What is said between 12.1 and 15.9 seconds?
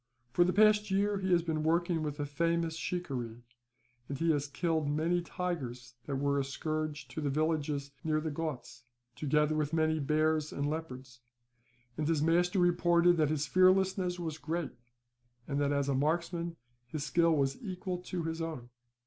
master reported that his fearlessness was great, and that as